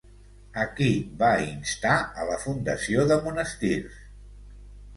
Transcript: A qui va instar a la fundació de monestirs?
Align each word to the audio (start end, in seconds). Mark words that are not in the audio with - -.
A 0.61 0.63
qui 0.79 0.87
va 1.19 1.29
instar 1.49 1.93
a 2.23 2.27
la 2.31 2.39
fundació 2.47 3.07
de 3.13 3.21
monestirs? 3.29 4.05